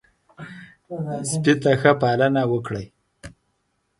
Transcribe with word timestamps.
سپي 1.29 1.53
ته 1.61 1.71
ښه 1.79 1.91
پالنه 2.01 2.43
وکړئ. 2.51 2.85